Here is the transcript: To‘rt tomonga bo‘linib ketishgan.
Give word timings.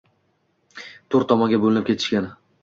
To‘rt 1.15 1.29
tomonga 1.33 1.61
bo‘linib 1.67 1.87
ketishgan. 1.91 2.29